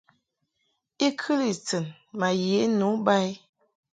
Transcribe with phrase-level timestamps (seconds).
[1.05, 1.85] I kɨli tɨn
[2.19, 3.31] ma ye nu ba i.